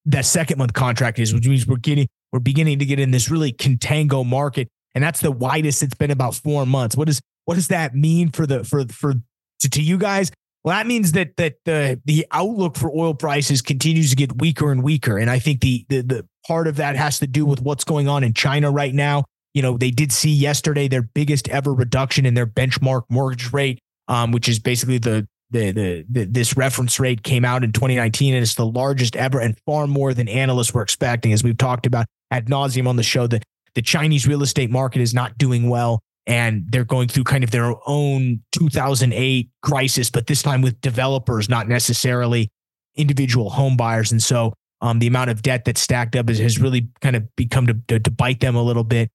that 0.05 0.25
second 0.25 0.57
month 0.57 0.73
contract 0.73 1.19
is, 1.19 1.33
which 1.33 1.47
means 1.47 1.67
we're 1.67 1.77
getting 1.77 2.07
we're 2.31 2.39
beginning 2.39 2.79
to 2.79 2.85
get 2.85 2.99
in 2.99 3.11
this 3.11 3.29
really 3.29 3.53
contango 3.53 4.25
market, 4.25 4.67
and 4.93 5.03
that's 5.03 5.21
the 5.21 5.31
widest 5.31 5.81
it's 5.83 5.95
been 5.95 6.11
about 6.11 6.35
four 6.35 6.65
months. 6.65 6.95
What 6.95 7.07
does 7.07 7.21
what 7.45 7.55
does 7.55 7.69
that 7.69 7.95
mean 7.95 8.31
for 8.31 8.45
the 8.45 8.63
for 8.63 8.85
for 8.87 9.13
to, 9.59 9.69
to 9.69 9.81
you 9.81 9.97
guys? 9.97 10.31
Well, 10.63 10.75
that 10.75 10.87
means 10.87 11.11
that 11.13 11.37
that 11.37 11.55
the 11.65 12.01
the 12.05 12.25
outlook 12.31 12.75
for 12.75 12.91
oil 12.95 13.13
prices 13.13 13.61
continues 13.61 14.09
to 14.09 14.15
get 14.15 14.39
weaker 14.39 14.71
and 14.71 14.83
weaker, 14.83 15.17
and 15.17 15.29
I 15.29 15.39
think 15.39 15.61
the 15.61 15.85
the 15.89 16.01
the 16.01 16.27
part 16.47 16.67
of 16.67 16.75
that 16.77 16.95
has 16.95 17.19
to 17.19 17.27
do 17.27 17.45
with 17.45 17.61
what's 17.61 17.83
going 17.83 18.07
on 18.07 18.23
in 18.23 18.33
China 18.33 18.71
right 18.71 18.93
now. 18.93 19.25
You 19.53 19.61
know, 19.61 19.77
they 19.77 19.91
did 19.91 20.11
see 20.11 20.31
yesterday 20.31 20.87
their 20.87 21.01
biggest 21.03 21.47
ever 21.49 21.73
reduction 21.73 22.25
in 22.25 22.33
their 22.33 22.47
benchmark 22.47 23.03
mortgage 23.09 23.53
rate, 23.53 23.79
um, 24.07 24.31
which 24.31 24.49
is 24.49 24.59
basically 24.59 24.97
the 24.97 25.27
the, 25.55 26.05
the, 26.09 26.25
this 26.25 26.57
reference 26.57 26.99
rate 26.99 27.23
came 27.23 27.45
out 27.45 27.63
in 27.63 27.71
2019 27.71 28.33
and 28.33 28.43
it's 28.43 28.55
the 28.55 28.65
largest 28.65 29.15
ever 29.15 29.39
and 29.39 29.57
far 29.65 29.87
more 29.87 30.13
than 30.13 30.27
analysts 30.27 30.73
were 30.73 30.81
expecting 30.81 31.33
as 31.33 31.43
we've 31.43 31.57
talked 31.57 31.85
about 31.85 32.05
ad 32.31 32.47
nauseum 32.47 32.87
on 32.87 32.95
the 32.95 33.03
show 33.03 33.27
that 33.27 33.43
the 33.75 33.81
Chinese 33.81 34.27
real 34.27 34.41
estate 34.41 34.69
market 34.69 35.01
is 35.01 35.13
not 35.13 35.37
doing 35.37 35.69
well 35.69 36.01
and 36.27 36.65
they're 36.69 36.85
going 36.85 37.07
through 37.07 37.23
kind 37.23 37.43
of 37.43 37.51
their 37.51 37.73
own 37.85 38.41
2008 38.53 39.49
crisis, 39.61 40.09
but 40.09 40.27
this 40.27 40.41
time 40.41 40.61
with 40.61 40.79
developers, 40.81 41.49
not 41.49 41.67
necessarily 41.67 42.49
individual 42.95 43.49
home 43.49 43.77
buyers. 43.77 44.11
And 44.11 44.23
so 44.23 44.53
um, 44.81 44.99
the 44.99 45.07
amount 45.07 45.29
of 45.29 45.41
debt 45.41 45.65
that's 45.65 45.81
stacked 45.81 46.15
up 46.15 46.29
is, 46.29 46.39
has 46.39 46.59
really 46.59 46.89
kind 47.01 47.15
of 47.15 47.23
become 47.35 47.67
to, 47.67 47.75
to, 47.89 47.99
to 47.99 48.11
bite 48.11 48.39
them 48.39 48.55
a 48.55 48.63
little 48.63 48.83
bit. 48.83 49.09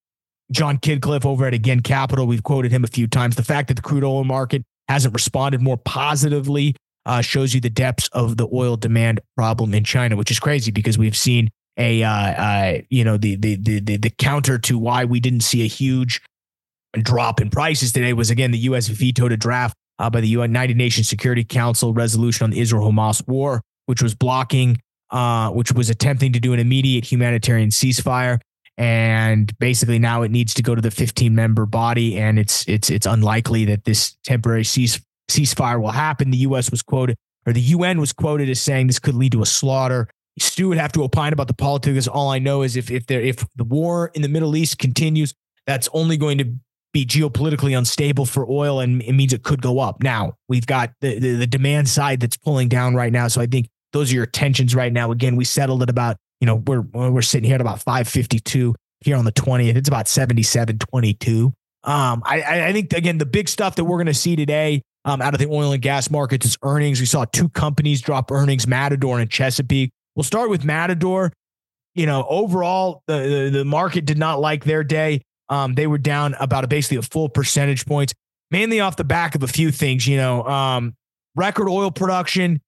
John 0.53 0.79
Kilduff 0.79 1.25
over 1.25 1.47
at 1.47 1.55
Again 1.55 1.81
Capital, 1.81 2.27
we've 2.27 2.43
quoted 2.43 2.73
him 2.73 2.85
a 2.85 2.89
few 2.89 3.07
times. 3.07 3.37
The 3.37 3.45
fact 3.45 3.69
that 3.69 3.75
the 3.75 3.83
crude 3.83 4.05
oil 4.05 4.25
market 4.25 4.65
hasn't 4.91 5.15
responded 5.15 5.63
more 5.63 5.77
positively 5.77 6.75
uh, 7.07 7.21
shows 7.21 7.55
you 7.55 7.61
the 7.61 7.71
depths 7.71 8.09
of 8.13 8.37
the 8.37 8.49
oil 8.53 8.77
demand 8.77 9.21
problem 9.37 9.73
in 9.73 9.85
China, 9.85 10.17
which 10.17 10.31
is 10.31 10.41
crazy 10.41 10.71
because 10.71 10.99
we've 10.99 11.17
seen 11.17 11.49
a 11.77 12.03
uh, 12.03 12.11
uh, 12.11 12.79
you 12.91 13.05
know 13.05 13.17
the, 13.17 13.37
the 13.37 13.57
the 13.57 13.97
the 13.97 14.11
counter 14.11 14.59
to 14.59 14.79
why 14.79 15.05
we 15.05 15.21
didn't 15.21 15.41
see 15.43 15.63
a 15.63 15.69
huge 15.69 16.21
drop 17.01 17.41
in 17.41 17.49
prices 17.49 17.93
today 17.93 18.13
was 18.13 18.31
again 18.31 18.51
the 18.51 18.59
U.S. 18.59 18.89
vetoed 18.89 19.33
a 19.33 19.37
draft 19.37 19.77
uh, 20.01 20.11
by 20.11 20.21
the 20.21 20.29
United 20.29 20.77
Nations 20.77 21.09
Security 21.09 21.45
Council 21.45 21.95
resolution 21.95 22.45
on 22.45 22.51
the 22.51 22.61
Israel-Hamas 22.61 23.27
war, 23.29 23.63
which 23.87 24.03
was 24.03 24.15
blocking, 24.15 24.81
uh, 25.11 25.51
which 25.51 25.73
was 25.73 25.89
attempting 25.89 26.33
to 26.33 26.41
do 26.41 26.53
an 26.53 26.59
immediate 26.59 27.05
humanitarian 27.05 27.71
ceasefire, 27.71 28.41
and 28.79 29.57
basically 29.59 29.99
now 29.99 30.23
it 30.23 30.31
needs 30.31 30.55
to 30.55 30.63
go 30.63 30.75
to 30.75 30.83
the 30.83 30.89
15-member 30.89 31.67
body, 31.67 32.19
and 32.19 32.39
it's 32.39 32.67
it's 32.69 32.91
it's 32.91 33.07
unlikely 33.07 33.65
that 33.67 33.85
this 33.85 34.17
temporary 34.25 34.65
cease, 34.65 35.01
ceasefire 35.31 35.81
will 35.81 35.91
happen. 35.91 36.31
The 36.31 36.39
U.S. 36.39 36.71
was 36.71 36.83
quoted, 36.83 37.17
or 37.47 37.53
the 37.53 37.61
UN 37.61 38.01
was 38.01 38.13
quoted 38.13 38.49
as 38.49 38.61
saying 38.61 38.87
this 38.87 38.99
could 38.99 39.15
lead 39.15 39.33
to 39.33 39.43
a 39.43 39.47
slaughter 39.47 40.09
Stu 40.39 40.69
would 40.69 40.79
have 40.79 40.93
to 40.93 41.03
opine 41.03 41.33
about 41.33 41.49
the 41.49 41.55
politics. 41.55 42.07
All 42.07 42.31
I 42.31 42.39
know 42.39 42.63
is 42.63 42.77
if 42.77 42.91
if 42.91 43.07
there 43.07 43.21
if 43.21 43.47
the 43.57 43.65
war 43.65 44.11
in 44.15 44.23
the 44.23 44.29
Middle 44.29 44.57
East 44.57 44.79
continues, 44.79 45.35
that's 45.67 45.89
only 45.93 46.17
going 46.17 46.39
to 46.39 46.53
be 46.93 47.07
geopolitically 47.07 47.77
unstable 47.77 48.27
for 48.27 48.49
oil, 48.49 48.81
and 48.81 49.03
it 49.03 49.13
means 49.13 49.33
it 49.33 49.43
could 49.43 49.63
go 49.63 49.79
up. 49.79 50.03
Now 50.03 50.35
we've 50.49 50.67
got 50.67 50.93
the, 51.01 51.19
the, 51.19 51.37
the 51.37 51.47
demand 51.47 51.89
side 51.89 52.21
that's 52.21 52.37
pulling 52.37 52.69
down 52.69 52.95
right 52.95 53.13
now. 53.13 53.29
So 53.29 53.41
I 53.41 53.47
think 53.47 53.69
those 53.93 54.13
are 54.13 54.15
your 54.15 54.27
tensions 54.27 54.75
right 54.75 54.93
now. 54.93 55.11
Again, 55.11 55.37
we 55.37 55.45
settled 55.45 55.83
at 55.83 55.91
about 55.91 56.17
you 56.41 56.47
know 56.47 56.57
we're 56.57 56.81
we're 56.81 57.23
sitting 57.23 57.45
here 57.45 57.55
at 57.55 57.61
about 57.61 57.81
five 57.81 58.09
fifty 58.09 58.39
two 58.39 58.75
here 59.01 59.17
on 59.17 59.25
the 59.25 59.33
twentieth. 59.33 59.77
It's 59.77 59.89
about 59.89 60.09
seventy 60.09 60.43
seven 60.43 60.79
twenty 60.79 61.15
two. 61.15 61.53
Um, 61.85 62.23
I 62.25 62.67
I 62.69 62.73
think 62.73 62.93
again 62.93 63.19
the 63.19 63.27
big 63.27 63.49
stuff 63.49 63.77
that 63.77 63.85
we're 63.85 63.97
going 63.97 64.07
to 64.07 64.15
see 64.15 64.37
today 64.37 64.83
um, 65.05 65.23
out 65.23 65.35
of 65.35 65.41
the 65.41 65.47
oil 65.47 65.73
and 65.73 65.83
gas 65.83 66.11
markets 66.11 66.47
is 66.47 66.59
earnings. 66.63 67.01
We 67.01 67.07
saw 67.07 67.25
two 67.25 67.49
companies 67.49 68.01
drop 68.01 68.31
earnings, 68.31 68.67
Matador 68.67 69.19
and 69.19 69.31
Chesapeake. 69.31 69.91
We'll 70.15 70.25
start 70.25 70.51
with 70.51 70.65
Matador. 70.65 71.33
You 71.95 72.07
know, 72.07 72.25
overall, 72.29 73.03
the, 73.07 73.51
the, 73.51 73.59
the 73.59 73.65
market 73.65 74.05
did 74.05 74.19
not 74.19 74.41
like 74.41 74.65
their 74.65 74.85
day. 74.85 75.23
Um, 75.49 75.75
they 75.75 75.87
were 75.87 75.99
down 75.99 76.35
about 76.39 76.65
a, 76.65 76.69
basically 76.69 76.99
a 76.99 77.03
full 77.03 77.29
percentage 77.29 77.85
points, 77.85 78.13
mainly 78.51 78.81
off 78.81 78.97
the 78.97 79.05
back 79.05 79.35
of 79.35 79.43
a 79.43 79.49
few 79.49 79.73
things. 79.73 80.07
You 80.07 80.17
know, 80.17 80.45
um, 80.45 80.95
record 81.35 81.69
oil 81.69 81.91
production, 81.91 82.61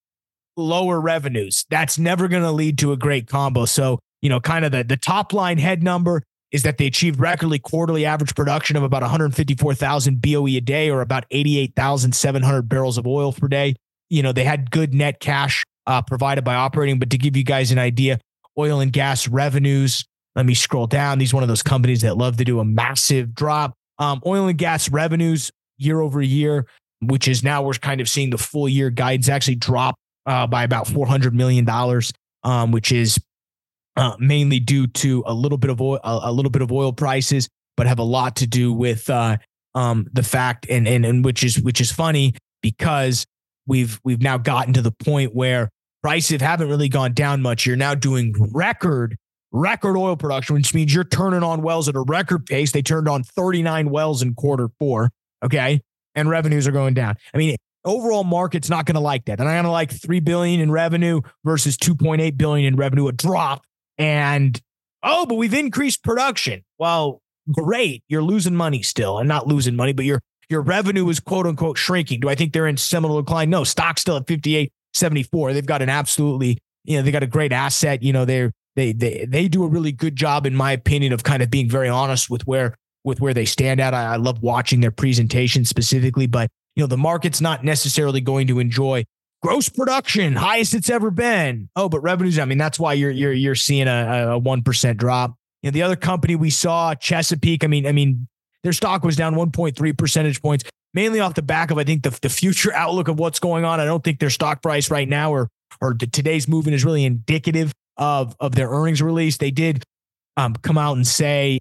lower 0.57 1.01
revenues. 1.01 1.65
That's 1.71 1.99
never 1.99 2.29
going 2.29 2.43
to 2.43 2.53
lead 2.53 2.79
to 2.79 2.93
a 2.93 2.97
great 2.97 3.27
combo. 3.27 3.65
So 3.65 3.99
you 4.23 4.29
know, 4.29 4.41
kind 4.41 4.65
of 4.65 4.73
the, 4.73 4.85
the 4.85 4.97
top 4.97 5.33
line 5.33 5.59
head 5.59 5.83
number 5.83 6.23
is 6.53 6.63
that 6.63 6.79
they 6.79 6.87
achieved 6.87 7.19
recordly 7.19 7.59
quarterly 7.59 8.07
average 8.07 8.35
production 8.35 8.77
of 8.77 8.83
about 8.83 9.03
154,000 9.03 10.23
BOE 10.23 10.47
a 10.47 10.61
day 10.61 10.91
or 10.91 11.01
about 11.01 11.25
88,700 11.31 12.69
barrels 12.69 12.99
of 12.99 13.07
oil 13.07 13.33
per 13.33 13.49
day. 13.49 13.75
You 14.09 14.23
know, 14.23 14.33
they 14.33 14.45
had 14.45 14.71
good 14.71 14.95
net 14.95 15.19
cash 15.19 15.65
uh, 15.87 16.03
provided 16.03 16.45
by 16.45 16.55
operating, 16.55 16.99
but 16.99 17.11
to 17.11 17.19
give 17.19 17.37
you 17.37 17.43
guys 17.43 17.73
an 17.73 17.79
idea, 17.79 18.21
oil 18.59 18.81
and 18.81 18.93
gas 18.93 19.27
revenues, 19.27 20.05
let 20.37 20.47
me 20.47 20.55
scroll 20.55 20.87
down. 20.87 21.19
These 21.19 21.35
one 21.35 21.43
of 21.43 21.49
those 21.49 21.63
companies 21.63 22.03
that 22.03 22.17
love 22.17 22.37
to 22.37 22.45
do 22.45 22.61
a 22.61 22.65
massive 22.65 23.35
drop. 23.35 23.75
Um, 23.99 24.23
oil 24.25 24.47
and 24.47 24.57
gas 24.57 24.91
revenues 24.91 25.51
year 25.79 26.01
over 26.01 26.23
year, 26.23 26.67
which 27.01 27.29
is 27.29 27.43
now 27.43 27.63
we're 27.63 27.75
kind 27.75 28.01
of 28.01 28.09
seeing 28.09 28.31
the 28.31 28.39
full 28.39 28.69
year 28.69 28.91
guidance 28.91 29.29
actually 29.29 29.57
drop 29.57 29.97
uh, 30.27 30.47
by 30.47 30.65
about 30.65 30.87
$400 30.87 31.33
million, 31.33 31.69
um, 32.45 32.73
which 32.73 32.93
is 32.93 33.19
uh, 33.97 34.17
mainly 34.19 34.61
due 34.61 34.87
to 34.87 35.23
a 35.27 35.35
little 35.35 35.59
bit 35.59 35.71
of 35.71 35.81
oil, 35.81 36.01
a, 36.03 36.21
a, 36.25 36.33
little 36.33 36.51
bit 36.51 36.63
of 36.63 36.73
oil 36.73 36.93
prices, 36.93 37.49
but 37.77 37.87
have 37.87 37.99
a 37.99 38.05
lot 38.05 38.37
to 38.37 38.47
do 38.47 38.73
with 38.73 39.09
uh, 39.11 39.37
um, 39.75 40.07
the 40.13 40.23
fact, 40.23 40.67
and, 40.69 40.87
and 40.89 41.05
and 41.05 41.25
which 41.25 41.43
is 41.43 41.61
which 41.61 41.81
is 41.81 41.91
funny 41.91 42.35
because 42.63 43.27
we've 43.67 44.01
we've 44.05 44.23
now 44.23 44.39
gotten 44.39 44.73
to 44.75 44.83
the 44.83 44.91
point 44.91 45.35
where 45.35 45.71
prices 46.03 46.41
haven't 46.41 46.69
really 46.69 46.89
gone 46.89 47.13
down 47.13 47.43
much. 47.43 47.67
You're 47.67 47.77
now 47.77 47.95
doing 47.95 48.35
record 48.53 49.17
record 49.53 49.97
oil 49.97 50.17
production, 50.17 50.55
which 50.55 50.75
means 50.75 50.95
you're 50.95 51.05
turning 51.05 51.43
on 51.43 51.63
wells 51.63 51.89
at 51.89 51.95
a 51.95 52.01
record 52.01 52.47
pace. 52.47 52.73
They 52.73 52.83
turned 52.83 53.09
on 53.09 53.23
39 53.23 53.91
wells 53.91 54.23
in 54.23 54.35
quarter 54.35 54.69
four. 54.79 55.11
Okay. 55.45 55.81
And 56.15 56.29
revenues 56.29 56.67
are 56.67 56.73
going 56.73 56.95
down. 56.95 57.17
I 57.33 57.39
mean, 57.39 57.57
overall 57.85 58.25
market's 58.25 58.71
not 58.71 58.87
going 58.87 58.95
to 58.95 59.01
like 59.01 59.25
that. 59.27 59.39
They're 59.39 59.47
not 59.47 59.55
going 59.55 59.65
to 59.65 59.71
like 59.71 59.91
3 59.91 60.21
billion 60.21 60.61
in 60.61 60.71
revenue 60.71 61.21
versus 61.45 61.77
2.8 61.77 62.37
billion 62.37 62.67
in 62.67 62.77
revenue, 62.77 63.09
a 63.09 63.13
drop 63.13 63.65
and 63.99 64.61
oh, 65.03 65.27
but 65.27 65.37
we've 65.37 65.55
increased 65.55 66.03
production. 66.03 66.65
Well, 66.79 67.21
great. 67.51 68.03
You're 68.09 68.23
losing 68.23 68.55
money 68.55 68.83
still 68.83 69.19
and 69.19 69.29
not 69.29 69.47
losing 69.47 69.77
money, 69.77 69.93
but 69.93 70.05
your 70.05 70.21
your 70.49 70.63
revenue 70.63 71.09
is 71.09 71.21
quote 71.21 71.47
unquote 71.47 71.79
shrinking. 71.79 72.21
Do 72.21 72.29
I 72.29 72.35
think 72.35 72.53
they're 72.53 72.67
in 72.67 72.77
seminal 72.77 73.21
decline? 73.21 73.51
No, 73.51 73.65
stock's 73.65 74.03
still 74.03 74.17
at 74.17 74.27
58.74. 74.27 75.55
They've 75.55 75.67
got 75.67 75.83
an 75.83 75.89
absolutely, 75.89 76.59
you 76.85 76.97
know, 76.97 77.03
they 77.03 77.11
got 77.11 77.23
a 77.23 77.29
great 77.29 77.53
asset. 77.53 78.03
You 78.03 78.13
know, 78.13 78.25
they're 78.25 78.53
they 78.77 78.93
they 78.93 79.27
they 79.27 79.49
do 79.49 79.65
a 79.65 79.69
really 79.69 79.93
good 79.93 80.17
job, 80.17 80.47
in 80.47 80.55
my 80.55 80.73
opinion, 80.73 81.13
of 81.13 81.25
kind 81.25 81.43
of 81.43 81.51
being 81.51 81.69
very 81.69 81.89
honest 81.89 82.31
with 82.31 82.47
where 82.47 82.77
with 83.05 83.21
where 83.21 83.35
they 83.35 83.45
stand 83.45 83.81
at. 83.81 83.95
I, 83.95 84.15
I 84.15 84.17
love 84.17 84.43
watching 84.43 84.81
their 84.81 84.91
presentation 84.91 85.65
specifically, 85.65 86.27
but 86.27 86.51
you 86.77 86.83
know, 86.83 86.87
the 86.87 86.97
market's 86.97 87.41
not 87.41 87.65
necessarily 87.65 88.21
going 88.21 88.47
to 88.47 88.59
enjoy 88.59 89.05
gross 89.43 89.69
production 89.69 90.35
highest 90.35 90.75
it's 90.75 90.89
ever 90.89 91.11
been. 91.11 91.69
Oh, 91.77 91.89
but 91.89 92.01
revenues. 92.01 92.39
I 92.39 92.45
mean, 92.45 92.59
that's 92.59 92.79
why 92.79 92.95
you're 92.95 93.11
you're 93.11 93.33
you're 93.33 93.55
seeing 93.55 93.89
a 93.89 94.39
one 94.39 94.63
percent 94.63 94.99
drop. 94.99 95.35
You 95.63 95.71
know, 95.71 95.73
the 95.73 95.83
other 95.83 95.97
company 95.97 96.35
we 96.35 96.51
saw, 96.51 96.95
Chesapeake. 96.95 97.65
I 97.65 97.67
mean, 97.67 97.87
I 97.87 97.93
mean, 97.93 98.27
their 98.63 98.73
stock 98.73 99.05
was 99.05 99.17
down 99.17 99.35
1.3 99.35 99.99
percentage 99.99 100.43
points, 100.43 100.65
mainly 100.95 101.21
off 101.21 101.35
the 101.35 101.43
back 101.43 101.71
of 101.71 101.79
I 101.79 101.85
think 101.85 102.03
the 102.03 102.17
the 102.23 102.29
future 102.29 102.73
outlook 102.73 103.09
of 103.09 103.19
what's 103.19 103.39
going 103.39 103.65
on. 103.65 103.81
I 103.81 103.85
don't 103.85 104.03
think 104.03 104.19
their 104.19 104.31
stock 104.31 104.63
price 104.63 104.91
right 104.91 105.09
now 105.09 105.33
or 105.33 105.49
or 105.81 105.95
today's 105.95 106.49
movement 106.49 106.75
is 106.75 106.85
really 106.85 107.05
indicative 107.05 107.73
of 107.97 108.37
of 108.41 108.55
their 108.55 108.71
earnings 108.71 109.03
release. 109.03 109.37
They 109.37 109.51
did 109.51 109.85
um, 110.37 110.55
come 110.57 110.79
out 110.79 110.97
and 110.97 111.07
say, 111.07 111.59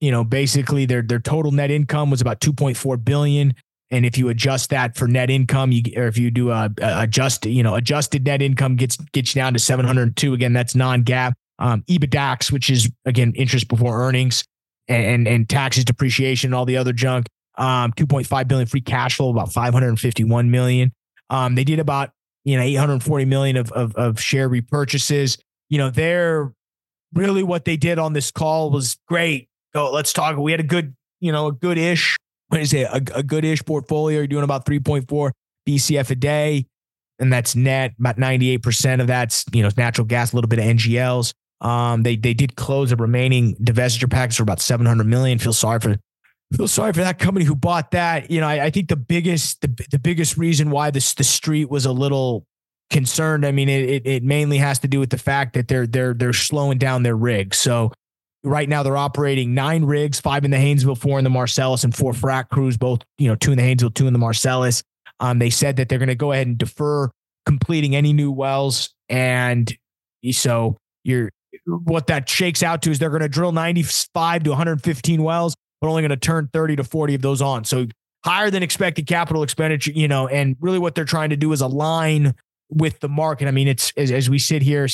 you 0.00 0.10
know, 0.10 0.24
basically 0.24 0.86
their 0.86 1.02
their 1.02 1.18
total 1.18 1.52
net 1.52 1.70
income 1.70 2.10
was 2.10 2.20
about 2.20 2.40
2.4 2.40 3.04
billion. 3.04 3.54
And 3.94 4.04
if 4.04 4.18
you 4.18 4.28
adjust 4.28 4.70
that 4.70 4.96
for 4.96 5.06
net 5.06 5.30
income, 5.30 5.70
you 5.70 5.82
or 5.96 6.08
if 6.08 6.18
you 6.18 6.32
do 6.32 6.50
a, 6.50 6.68
a 6.80 7.02
adjust, 7.02 7.46
you 7.46 7.62
know, 7.62 7.76
adjusted 7.76 8.24
net 8.26 8.42
income 8.42 8.74
gets 8.74 8.96
gets 8.96 9.34
you 9.34 9.40
down 9.40 9.52
to 9.52 9.60
702. 9.60 10.34
Again, 10.34 10.52
that's 10.52 10.74
non-GAAP. 10.74 11.32
Um, 11.60 11.82
EBITDAX, 11.82 12.50
which 12.50 12.70
is 12.70 12.90
again 13.04 13.32
interest 13.36 13.68
before 13.68 14.02
earnings 14.02 14.42
and, 14.88 15.04
and, 15.04 15.28
and 15.28 15.48
taxes, 15.48 15.84
depreciation, 15.84 16.52
all 16.52 16.64
the 16.64 16.76
other 16.76 16.92
junk. 16.92 17.26
Um, 17.56 17.92
2.5 17.92 18.48
billion 18.48 18.66
free 18.66 18.80
cash 18.80 19.16
flow, 19.16 19.30
about 19.30 19.52
551 19.52 20.50
million. 20.50 20.92
Um, 21.30 21.54
they 21.54 21.62
did 21.62 21.78
about 21.78 22.10
you 22.42 22.56
know 22.56 22.64
840 22.64 23.24
million 23.26 23.56
of, 23.56 23.70
of 23.70 23.94
of 23.94 24.20
share 24.20 24.50
repurchases. 24.50 25.38
You 25.68 25.78
know, 25.78 25.90
they're 25.90 26.52
really 27.12 27.44
what 27.44 27.64
they 27.64 27.76
did 27.76 28.00
on 28.00 28.12
this 28.12 28.32
call 28.32 28.72
was 28.72 28.98
great. 29.06 29.48
Go, 29.72 29.92
let's 29.92 30.12
talk. 30.12 30.36
We 30.36 30.50
had 30.50 30.58
a 30.58 30.64
good, 30.64 30.96
you 31.20 31.30
know, 31.30 31.46
a 31.46 31.52
good 31.52 31.78
ish 31.78 32.16
what 32.48 32.60
is 32.60 32.72
it, 32.72 32.86
a, 32.86 33.02
a 33.14 33.22
good-ish 33.22 33.64
portfolio. 33.64 34.18
You're 34.18 34.26
doing 34.26 34.44
about 34.44 34.66
3.4 34.66 35.32
BCF 35.66 36.10
a 36.10 36.14
day, 36.14 36.66
and 37.18 37.32
that's 37.32 37.54
net. 37.56 37.94
About 37.98 38.16
98% 38.16 39.00
of 39.00 39.06
that's 39.06 39.44
you 39.52 39.62
know 39.62 39.70
natural 39.76 40.06
gas, 40.06 40.32
a 40.32 40.36
little 40.36 40.48
bit 40.48 40.58
of 40.58 40.64
NGLs. 40.64 41.34
Um, 41.60 42.02
they 42.02 42.16
they 42.16 42.34
did 42.34 42.56
close 42.56 42.92
a 42.92 42.96
remaining 42.96 43.56
divestiture 43.56 44.10
package 44.10 44.36
for 44.36 44.42
about 44.42 44.60
700 44.60 45.04
million. 45.04 45.38
Feel 45.38 45.52
sorry 45.52 45.80
for 45.80 45.96
feel 46.54 46.68
sorry 46.68 46.92
for 46.92 47.00
that 47.00 47.18
company 47.18 47.44
who 47.44 47.54
bought 47.54 47.90
that. 47.92 48.30
You 48.30 48.40
know, 48.40 48.48
I, 48.48 48.66
I 48.66 48.70
think 48.70 48.88
the 48.88 48.96
biggest 48.96 49.60
the, 49.60 49.86
the 49.90 49.98
biggest 49.98 50.36
reason 50.36 50.70
why 50.70 50.90
this 50.90 51.14
the 51.14 51.24
street 51.24 51.70
was 51.70 51.86
a 51.86 51.92
little 51.92 52.46
concerned. 52.90 53.46
I 53.46 53.52
mean, 53.52 53.68
it, 53.68 53.88
it, 53.88 54.06
it 54.06 54.22
mainly 54.22 54.58
has 54.58 54.78
to 54.80 54.88
do 54.88 55.00
with 55.00 55.10
the 55.10 55.18
fact 55.18 55.54
that 55.54 55.68
they're 55.68 55.86
they're 55.86 56.14
they're 56.14 56.32
slowing 56.32 56.78
down 56.78 57.02
their 57.02 57.16
rigs. 57.16 57.58
So 57.58 57.92
Right 58.44 58.68
now, 58.68 58.82
they're 58.82 58.96
operating 58.96 59.54
nine 59.54 59.84
rigs, 59.84 60.20
five 60.20 60.44
in 60.44 60.50
the 60.50 60.56
Haynesville, 60.58 60.98
four 60.98 61.18
in 61.18 61.24
the 61.24 61.30
Marcellus, 61.30 61.82
and 61.82 61.94
four 61.94 62.12
frac 62.12 62.50
crews, 62.50 62.76
both, 62.76 63.00
you 63.18 63.28
know, 63.28 63.34
two 63.34 63.52
in 63.52 63.58
the 63.58 63.64
Haynesville, 63.64 63.94
two 63.94 64.06
in 64.06 64.12
the 64.12 64.18
Marcellus. 64.18 64.82
Um, 65.20 65.38
they 65.38 65.50
said 65.50 65.76
that 65.76 65.88
they're 65.88 65.98
going 65.98 66.08
to 66.08 66.14
go 66.14 66.32
ahead 66.32 66.46
and 66.46 66.58
defer 66.58 67.10
completing 67.46 67.96
any 67.96 68.12
new 68.12 68.30
wells. 68.30 68.94
And 69.08 69.74
so 70.32 70.76
you're 71.04 71.30
what 71.66 72.08
that 72.08 72.28
shakes 72.28 72.62
out 72.62 72.82
to 72.82 72.90
is 72.90 72.98
they're 72.98 73.10
going 73.10 73.22
to 73.22 73.28
drill 73.28 73.52
95 73.52 74.42
to 74.44 74.50
115 74.50 75.22
wells, 75.22 75.56
but 75.80 75.88
only 75.88 76.02
going 76.02 76.10
to 76.10 76.16
turn 76.16 76.48
30 76.52 76.76
to 76.76 76.84
40 76.84 77.14
of 77.14 77.22
those 77.22 77.40
on. 77.40 77.64
So 77.64 77.86
higher 78.24 78.50
than 78.50 78.62
expected 78.62 79.06
capital 79.06 79.42
expenditure, 79.42 79.92
you 79.92 80.08
know, 80.08 80.26
and 80.28 80.56
really 80.60 80.78
what 80.78 80.94
they're 80.94 81.04
trying 81.04 81.30
to 81.30 81.36
do 81.36 81.52
is 81.52 81.60
align 81.60 82.34
with 82.70 83.00
the 83.00 83.08
market. 83.08 83.48
I 83.48 83.50
mean, 83.50 83.68
it's 83.68 83.92
as, 83.96 84.10
as 84.10 84.28
we 84.28 84.38
sit 84.38 84.62
here, 84.62 84.88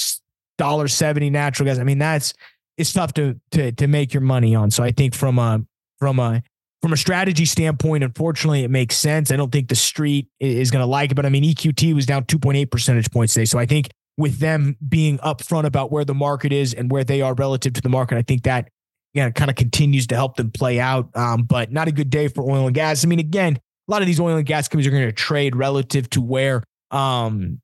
dollar 0.58 0.88
seventy 0.88 1.30
natural 1.30 1.66
gas. 1.66 1.78
I 1.78 1.84
mean, 1.84 1.98
that's 1.98 2.34
it's 2.80 2.92
tough 2.92 3.12
to 3.14 3.38
to 3.52 3.72
to 3.72 3.86
make 3.86 4.14
your 4.14 4.22
money 4.22 4.54
on. 4.54 4.70
So 4.70 4.82
I 4.82 4.90
think 4.90 5.14
from 5.14 5.38
a 5.38 5.60
from 5.98 6.18
a 6.18 6.42
from 6.80 6.92
a 6.94 6.96
strategy 6.96 7.44
standpoint, 7.44 8.02
unfortunately, 8.02 8.64
it 8.64 8.70
makes 8.70 8.96
sense. 8.96 9.30
I 9.30 9.36
don't 9.36 9.52
think 9.52 9.68
the 9.68 9.76
street 9.76 10.28
is 10.40 10.70
going 10.70 10.82
to 10.82 10.86
like 10.86 11.12
it, 11.12 11.14
but 11.14 11.26
I 11.26 11.28
mean, 11.28 11.44
EQT 11.44 11.94
was 11.94 12.06
down 12.06 12.24
2.8 12.24 12.70
percentage 12.70 13.10
points 13.10 13.34
today. 13.34 13.44
So 13.44 13.58
I 13.58 13.66
think 13.66 13.90
with 14.16 14.38
them 14.38 14.78
being 14.88 15.18
upfront 15.18 15.66
about 15.66 15.92
where 15.92 16.06
the 16.06 16.14
market 16.14 16.52
is 16.52 16.72
and 16.72 16.90
where 16.90 17.04
they 17.04 17.20
are 17.20 17.34
relative 17.34 17.74
to 17.74 17.82
the 17.82 17.90
market, 17.90 18.16
I 18.16 18.22
think 18.22 18.44
that 18.44 18.68
yeah, 19.12 19.28
kind 19.30 19.50
of 19.50 19.56
continues 19.56 20.06
to 20.06 20.14
help 20.14 20.36
them 20.36 20.50
play 20.50 20.80
out. 20.80 21.10
Um, 21.14 21.42
but 21.42 21.70
not 21.70 21.88
a 21.88 21.92
good 21.92 22.08
day 22.08 22.28
for 22.28 22.48
oil 22.50 22.66
and 22.66 22.74
gas. 22.74 23.04
I 23.04 23.08
mean, 23.08 23.18
again, 23.18 23.56
a 23.56 23.90
lot 23.90 24.00
of 24.00 24.06
these 24.06 24.20
oil 24.20 24.36
and 24.36 24.46
gas 24.46 24.68
companies 24.68 24.86
are 24.86 24.90
going 24.90 25.06
to 25.06 25.12
trade 25.12 25.56
relative 25.56 26.08
to 26.10 26.22
where 26.22 26.62
um, 26.92 27.60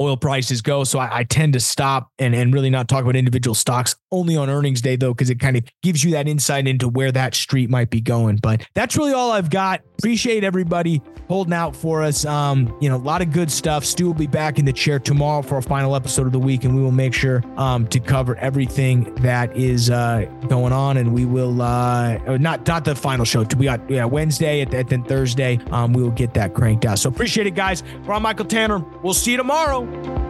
oil 0.00 0.16
prices 0.16 0.60
go. 0.62 0.84
So 0.84 0.98
I, 0.98 1.18
I, 1.18 1.24
tend 1.24 1.52
to 1.54 1.60
stop 1.60 2.08
and, 2.18 2.34
and 2.34 2.54
really 2.54 2.70
not 2.70 2.88
talk 2.88 3.02
about 3.02 3.16
individual 3.16 3.54
stocks 3.54 3.96
only 4.12 4.36
on 4.36 4.50
earnings 4.50 4.80
day, 4.80 4.96
though, 4.96 5.12
because 5.12 5.30
it 5.30 5.40
kind 5.40 5.56
of 5.56 5.64
gives 5.82 6.02
you 6.02 6.12
that 6.12 6.28
insight 6.28 6.66
into 6.66 6.88
where 6.88 7.12
that 7.12 7.34
street 7.34 7.70
might 7.70 7.90
be 7.90 8.00
going. 8.00 8.36
But 8.36 8.66
that's 8.74 8.96
really 8.96 9.12
all 9.12 9.32
I've 9.32 9.50
got. 9.50 9.82
Appreciate 9.98 10.44
everybody 10.44 11.02
holding 11.28 11.52
out 11.52 11.76
for 11.76 12.02
us. 12.02 12.24
Um, 12.24 12.76
you 12.80 12.88
know, 12.88 12.96
a 12.96 12.98
lot 12.98 13.22
of 13.22 13.32
good 13.32 13.50
stuff. 13.50 13.84
Stu 13.84 14.06
will 14.06 14.14
be 14.14 14.26
back 14.26 14.58
in 14.58 14.64
the 14.64 14.72
chair 14.72 14.98
tomorrow 14.98 15.42
for 15.42 15.56
our 15.56 15.62
final 15.62 15.94
episode 15.94 16.26
of 16.26 16.32
the 16.32 16.38
week, 16.38 16.64
and 16.64 16.74
we 16.74 16.82
will 16.82 16.90
make 16.90 17.14
sure 17.14 17.42
um, 17.56 17.86
to 17.88 18.00
cover 18.00 18.36
everything 18.36 19.14
that 19.16 19.56
is 19.56 19.90
uh, 19.90 20.24
going 20.48 20.72
on. 20.72 20.96
And 20.96 21.14
we 21.14 21.24
will 21.24 21.62
uh, 21.62 22.36
not 22.38 22.66
not 22.66 22.84
the 22.84 22.94
final 22.94 23.24
show. 23.24 23.44
We 23.56 23.66
got 23.66 23.88
yeah 23.90 24.04
Wednesday 24.04 24.60
and 24.62 24.70
then 24.70 25.04
Thursday. 25.04 25.58
Um, 25.70 25.92
we 25.92 26.02
will 26.02 26.10
get 26.10 26.34
that 26.34 26.54
cranked 26.54 26.84
out. 26.84 26.98
So 26.98 27.08
appreciate 27.08 27.46
it, 27.46 27.54
guys. 27.54 27.82
Ron 28.02 28.22
Michael 28.22 28.46
Tanner. 28.46 28.78
We'll 29.02 29.14
see 29.14 29.32
you 29.32 29.36
tomorrow. 29.36 30.29